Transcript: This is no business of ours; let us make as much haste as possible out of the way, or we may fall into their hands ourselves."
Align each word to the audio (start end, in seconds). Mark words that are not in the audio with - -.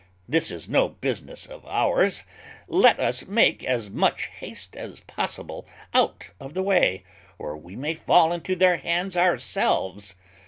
This 0.27 0.49
is 0.49 0.67
no 0.67 0.87
business 0.89 1.45
of 1.45 1.63
ours; 1.63 2.25
let 2.67 2.99
us 2.99 3.27
make 3.27 3.63
as 3.63 3.91
much 3.91 4.25
haste 4.39 4.75
as 4.75 5.01
possible 5.01 5.67
out 5.93 6.31
of 6.39 6.55
the 6.55 6.63
way, 6.63 7.03
or 7.37 7.55
we 7.55 7.75
may 7.75 7.93
fall 7.93 8.33
into 8.33 8.55
their 8.55 8.77
hands 8.77 9.15
ourselves." 9.15 10.15